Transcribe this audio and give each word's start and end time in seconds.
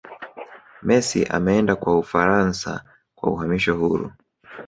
messi 0.81 1.25
ameenda 1.25 1.75
kwa 1.75 1.99
ufaransa 1.99 2.83
kwa 3.15 3.31
uhamisho 3.31 3.75
huru 3.77 4.11